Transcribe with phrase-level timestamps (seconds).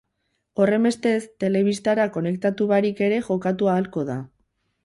[0.63, 4.21] Horrenbestez, telebistara konektatu barik ere jokatu ahalko da.